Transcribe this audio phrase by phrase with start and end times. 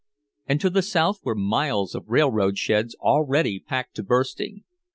[0.47, 4.63] And to the South were miles of railroad sheds already packed to bursting.